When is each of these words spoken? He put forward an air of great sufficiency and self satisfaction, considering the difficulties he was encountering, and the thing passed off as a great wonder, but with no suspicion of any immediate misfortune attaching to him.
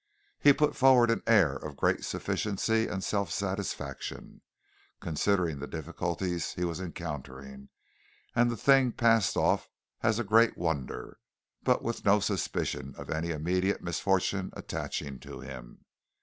He 0.39 0.51
put 0.51 0.75
forward 0.75 1.11
an 1.11 1.21
air 1.27 1.55
of 1.55 1.77
great 1.77 2.03
sufficiency 2.03 2.87
and 2.87 3.03
self 3.03 3.31
satisfaction, 3.31 4.41
considering 4.99 5.59
the 5.59 5.67
difficulties 5.67 6.53
he 6.53 6.65
was 6.65 6.79
encountering, 6.81 7.69
and 8.35 8.49
the 8.49 8.57
thing 8.57 8.93
passed 8.93 9.37
off 9.37 9.69
as 10.01 10.17
a 10.17 10.23
great 10.23 10.57
wonder, 10.57 11.19
but 11.61 11.83
with 11.83 12.03
no 12.03 12.19
suspicion 12.19 12.95
of 12.97 13.11
any 13.11 13.29
immediate 13.29 13.83
misfortune 13.83 14.49
attaching 14.55 15.19
to 15.19 15.39
him. 15.41 15.85